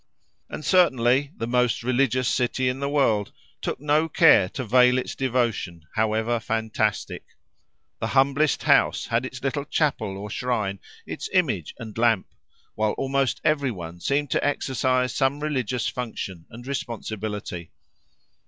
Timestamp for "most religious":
1.45-2.27